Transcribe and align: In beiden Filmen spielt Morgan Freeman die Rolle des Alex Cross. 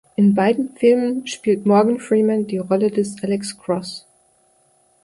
In 0.15 0.33
beiden 0.33 0.69
Filmen 0.69 1.27
spielt 1.27 1.67
Morgan 1.67 1.99
Freeman 1.99 2.47
die 2.47 2.57
Rolle 2.57 2.89
des 2.89 3.21
Alex 3.21 3.55
Cross. 3.59 4.07